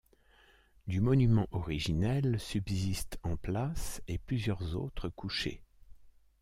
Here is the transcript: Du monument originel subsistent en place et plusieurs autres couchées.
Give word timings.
Du 0.87 0.99
monument 0.99 1.45
originel 1.51 2.39
subsistent 2.39 3.19
en 3.21 3.37
place 3.37 4.01
et 4.07 4.17
plusieurs 4.17 4.75
autres 4.75 5.09
couchées. 5.09 5.61